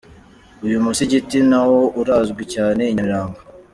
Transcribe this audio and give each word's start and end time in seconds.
Uyu 0.65 0.83
musigiti 0.85 1.37
na 1.51 1.61
wo 1.69 1.79
urazwi 2.01 2.43
cyane 2.53 2.81
i 2.91 2.93
Nyamirambo. 2.95 3.39